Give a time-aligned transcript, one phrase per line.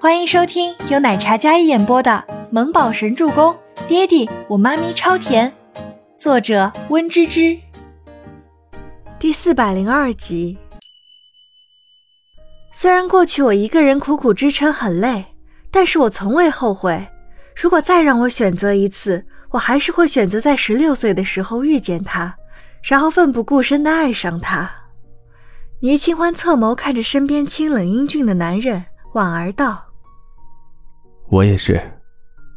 [0.00, 3.52] 欢迎收听由奶茶嘉一演播的《萌宝神助攻》，
[3.88, 5.52] 爹地我妈咪超甜，
[6.16, 7.58] 作者温芝芝。
[9.18, 10.56] 第四百零二集。
[12.72, 15.24] 虽然过去我一个人苦苦支撑很累，
[15.68, 17.04] 但是我从未后悔。
[17.60, 22.32] 如果再让我选择一次，我还是会选择在十六岁的时候遇见他，
[22.84, 24.70] 然后奋不顾身的爱上他。
[25.80, 28.84] 倪清欢侧眸看着身边清冷英俊的男人，
[29.14, 29.86] 婉儿道。
[31.30, 31.78] 我也是，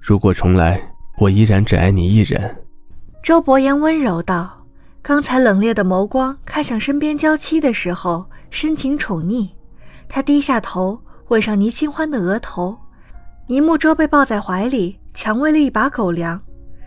[0.01, 0.81] 如果重来，
[1.17, 2.63] 我依然只爱你一人。
[3.21, 4.65] 周伯言温柔道
[5.03, 9.49] ：“刚才冷冽的眸光看向身边娇妻的时候，深情宠溺。”
[10.07, 12.77] 他低下头吻上倪清欢的额头，
[13.47, 16.41] 倪木舟被抱在怀里，强喂了一把狗粮，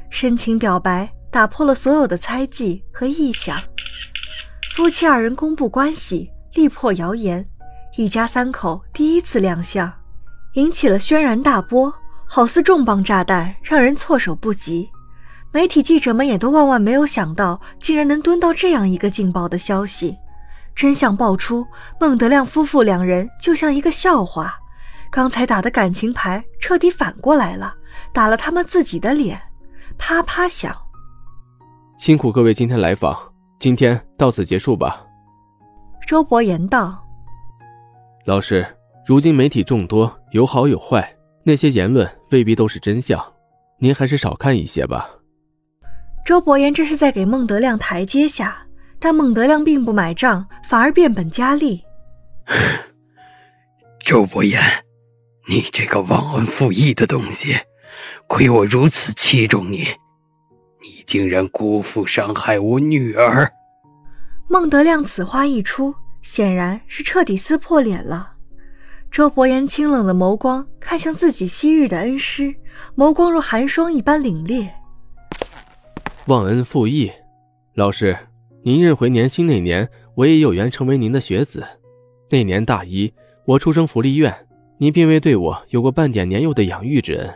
[0.09, 3.59] 深情表白打破了所有的猜忌和臆想。
[4.75, 7.47] 夫妻二人公布关系，力破谣言，
[7.97, 9.93] 一家三口第一次亮相。
[10.55, 11.93] 引起了轩然大波，
[12.25, 14.89] 好似重磅炸弹，让人措手不及。
[15.53, 20.17] 媒体记者们也都万万没有想到，竟然能蹲到这样一个劲爆的消息。
[20.75, 21.67] 真相爆出，
[22.01, 24.57] 孟德亮夫妇两人就像一个笑话。
[25.11, 27.75] 刚才打的感情牌彻底反过来了，
[28.13, 29.41] 打了他们自己的脸，
[29.97, 30.77] 啪啪响。
[31.97, 33.17] 辛苦各位今天来访，
[33.61, 35.05] 今天到此结束吧。
[36.07, 37.05] 周伯言道
[38.27, 38.67] ：“老师。”
[39.07, 43.23] 如今媒体众多，有好有坏，那些言论未必都是真相，
[43.79, 45.11] 您还是少看一些吧。
[46.25, 48.67] 周伯言这是在给孟德亮台阶下，
[48.99, 51.83] 但孟德亮并不买账，反而变本加厉。
[54.01, 54.63] 周伯言，
[55.49, 57.55] 你这个忘恩负义的东西，
[58.27, 59.87] 亏我如此器重你，
[60.83, 63.53] 你竟然辜负伤害我女儿。
[64.49, 68.31] 孟德亮此话一出，显然是彻底撕破脸了。
[69.15, 72.53] 周伯言清冷的眸光看向自己昔日的恩师，
[72.97, 74.69] 眸光如寒霜一般凛冽。
[76.27, 77.13] 忘恩负义，
[77.75, 78.19] 老师，
[78.65, 81.65] 您认回年薪那年，我也有缘成为您的学子。
[82.29, 83.15] 那年大一，
[83.45, 84.35] 我出生福利院，
[84.79, 87.31] 您并未对我有过半点年幼的养育之恩。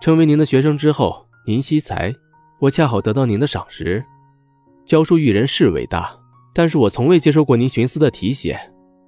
[0.00, 2.12] 成为您的学生之后，您惜才，
[2.58, 4.04] 我恰好得到您的赏识。
[4.84, 6.10] 教书育人是伟大，
[6.52, 8.58] 但是我从未接受过您徇私的提携。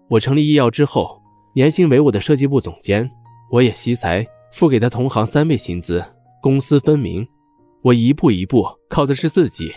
[0.09, 1.21] 我成立医药之后。
[1.55, 3.11] 年薪为我的设计部总监，
[3.51, 6.05] 我也惜才付给他同行三倍薪资，
[6.41, 7.27] 公私分明。
[7.83, 9.73] 我一步一步靠的是自己。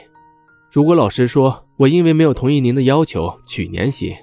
[0.72, 4.14] 如果老师说我因为没有同意您的要求取年薪，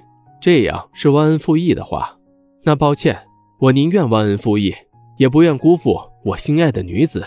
[0.41, 2.17] 这样是忘恩负义的话，
[2.63, 3.19] 那抱歉，
[3.59, 4.73] 我宁愿忘恩负义，
[5.17, 7.23] 也不愿辜负我心爱的女子。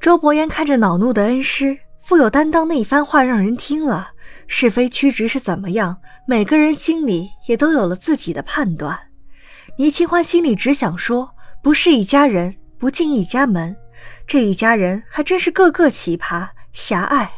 [0.00, 4.10] 周伯言看着恼怒的恩师，富有担当那一番话让人听了。
[4.48, 5.98] 是非曲直是怎么样？
[6.26, 8.98] 每个人心里也都有了自己的判断。
[9.76, 11.30] 倪清欢心里只想说：
[11.62, 13.76] 不是一家人，不进一家门。
[14.26, 17.30] 这一家人还真是个个奇葩狭隘。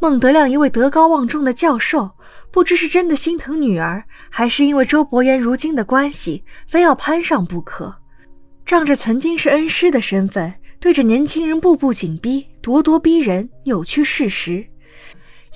[0.00, 2.10] 孟德亮一位德高望重的教授，
[2.50, 7.94] 不知是真的心疼女儿，还是因为周伯言如今的关系，非要攀上不可。
[8.64, 14.64] 仗着曾经是恩师的身份，对着年轻人步步紧逼，咄咄逼人，扭曲事实。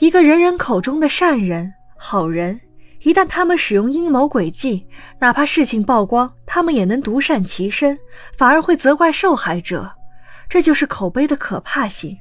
[0.00, 2.60] 一个人人口中的善人、好人，
[3.02, 4.86] 一旦他们使用阴谋诡计，
[5.20, 7.96] 哪怕事情曝光，他们也能独善其身，
[8.36, 9.88] 反而会责怪受害者。
[10.48, 12.18] 这就是口碑的可怕性。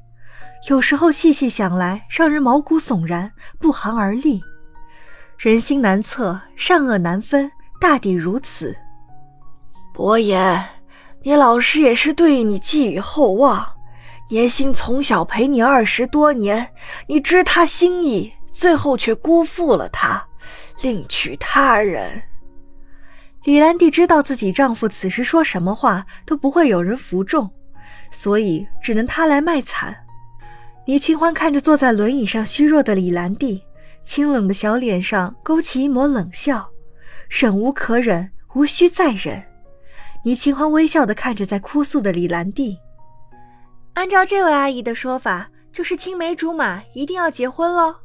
[0.70, 4.42] 有时候细细想来，让人毛骨悚然，不寒而栗。
[5.38, 7.52] 人心难测，善恶难分，
[7.82, 8.76] 大抵如此。
[9.94, 10.64] 伯言，
[11.24, 13.68] 你老师也是对你寄予厚望。
[14.30, 16.72] 年薪从小陪你二十多年，
[17.08, 20.26] 你知他心意，最后却辜负了他，
[20.82, 22.24] 另娶他人。
[23.44, 27.52] 李兰娣知道自己丈夫此时说什么话都不会有人服众，
[28.10, 29.96] 所以只能他来卖惨。
[30.86, 33.62] 倪清欢看着坐在轮椅上虚弱的李兰娣，
[34.04, 36.70] 清冷的小脸上勾起一抹冷笑，
[37.30, 39.44] 忍无可忍，无需再忍。
[40.24, 42.78] 倪清欢微笑的看着在哭诉的李兰娣。
[43.94, 47.96] 按照这位阿姨的说法，就是青梅竹马，一定要结婚喽。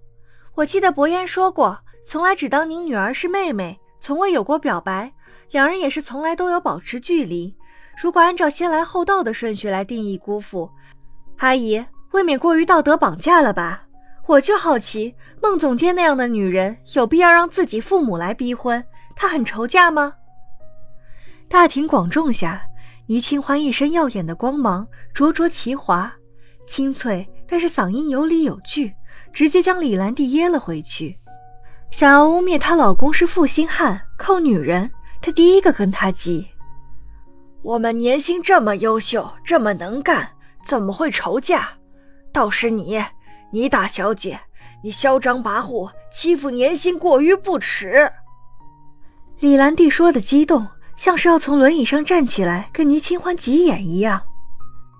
[0.54, 5.12] 我记得伯言说过，从来只当您女儿是妹妹，从未有过表白。
[5.50, 7.56] 两人也是从来都有保持距离。
[8.02, 10.70] 如果按照先来后到的顺序来定义辜负，
[11.38, 13.84] 阿姨未免过于道德绑架了吧？
[14.26, 18.84] 我就好奇，孟总监那样的女人，有必要让自己父母来逼婚？
[19.16, 20.12] 她很愁嫁吗？
[21.48, 22.67] 大庭广众下。
[23.08, 26.12] 倪清欢一身耀眼的光芒，灼灼其华，
[26.66, 28.92] 清脆，但是嗓音有理有据，
[29.32, 31.18] 直接将李兰娣噎了回去。
[31.90, 34.90] 想要污蔑她老公是负心汉、扣女人，
[35.22, 36.48] 她第一个跟他急。
[37.62, 40.28] 我们年薪这么优秀，这么能干，
[40.62, 41.66] 怎么会愁嫁？
[42.30, 43.02] 倒是你，
[43.50, 44.38] 你大小姐，
[44.84, 48.12] 你嚣张跋扈，欺负年薪过于不耻。
[49.40, 50.68] 李兰娣说的激动，
[50.98, 54.20] 像是要从轮椅上站起来跟倪清欢急眼一样。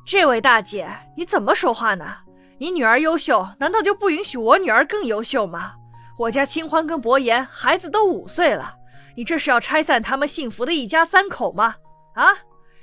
[0.07, 2.19] 这位大姐，你怎么说话呢？
[2.59, 5.73] 你女儿优秀，难道就不允许我女儿更优秀吗？
[6.17, 8.77] 我家清欢跟博言孩子都五岁了，
[9.17, 11.75] 你这是要拆散他们幸福的一家三口吗？
[12.15, 12.29] 啊，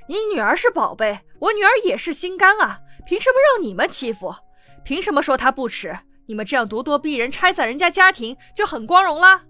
[0.09, 4.35] 你女儿是宝贝，我女儿也是心肝啊，凭什么让你们欺负？
[4.83, 5.97] 凭什么说她不耻？
[6.27, 9.41] 你们这样咄咄逼人，拆散人家家庭就很光荣啦？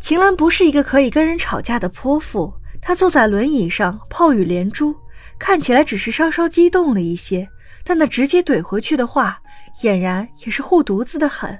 [0.00, 4.94] 秦岚不是一个可以跟人吵架的泼妇，她坐在轮椅上，炮雨连珠，
[5.38, 7.48] 看起来只是稍稍激动了一些，
[7.84, 9.40] 但那直接怼回去的话，
[9.82, 11.58] 俨然也是护犊子的很。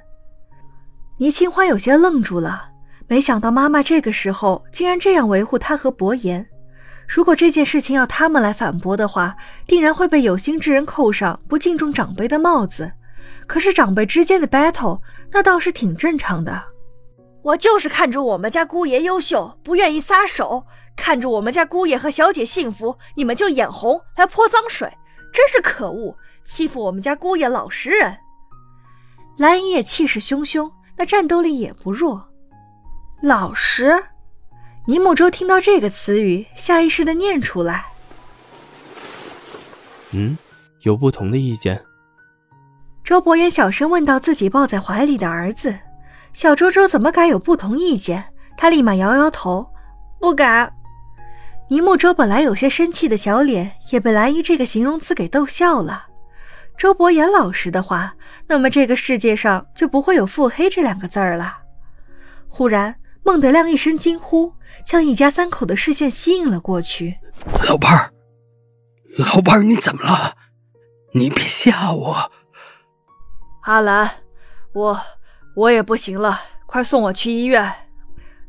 [1.18, 2.68] 倪清欢有些愣住了，
[3.08, 6.46] 没想到妈妈这个时候竟然这样维护她和伯言。
[7.08, 9.34] 如果这件事情要他们来反驳的话，
[9.66, 12.92] 定然会被有心之人扣上不敬重长辈的帽子。
[13.46, 15.00] 可是长辈之间的 battle，
[15.32, 16.62] 那倒是挺正常的。
[17.48, 24.86] 我就是看着我们家姑爷优秀，不愿意撒手；看着我们家姑爷和小姐幸福，你们就眼红来泼脏水，
[25.32, 26.14] 真是可恶！
[26.44, 28.18] 欺负我们家姑爷老实人。
[29.38, 30.70] 蓝姨也气势汹汹。
[31.00, 32.28] 那战斗力也不弱，
[33.22, 34.04] 老实。
[34.86, 37.86] 倪木舟听到这个词语，下意识的念出来。
[40.10, 40.36] 嗯，
[40.82, 41.80] 有不同的意见。
[43.04, 45.72] 周伯言小声问到自己抱在怀里的儿子
[46.32, 49.70] ：“小周周怎么敢有不同意见？”他立马摇摇头
[50.18, 50.72] ：“不敢。”
[51.70, 56.06] 倪木舟本来有些生气的小脸，也被蓝衣这个形容词给逗笑了。
[56.76, 58.14] 周伯言老实的话，
[58.46, 61.58] 那么这个世界上就不会有腹黑这两个字儿了。
[62.48, 62.94] 忽然，
[63.24, 64.54] 孟德亮一声惊呼，
[64.84, 67.18] 将一家三口的视线吸引了过去。
[67.66, 68.10] 老伴儿，
[69.18, 70.34] 老伴儿，你怎么了？
[71.12, 72.32] 你别吓我。
[73.62, 74.10] 阿兰，
[74.72, 75.00] 我
[75.58, 77.68] 我也不行了，快送我去医院。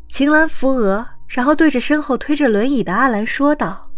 [0.07, 3.89] 秦岚扶额，然后对着身后推着轮椅的阿兰说道：“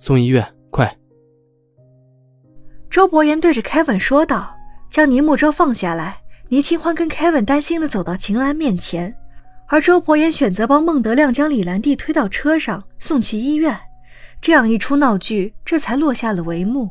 [0.00, 0.92] 送医院，快。”
[2.90, 4.56] 周伯言对着 Kevin 说道
[4.90, 6.18] ：“将倪木舟放下来。”
[6.50, 9.14] 倪清欢跟 Kevin 担心的走到秦岚面前，
[9.68, 13.78] 而周伯言选择帮孟德亮将李兰娣推到车上送去医院。
[14.40, 16.90] 这样一出闹剧，这才落下了帷幕。